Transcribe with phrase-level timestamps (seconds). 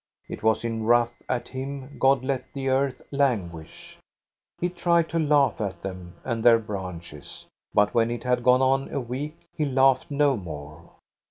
[0.27, 3.99] It was in wrath at him God let the earth languish.
[4.59, 8.89] He tried to laugh at them and their branches; but when it had gone on
[8.91, 10.89] a week, he laughed no more.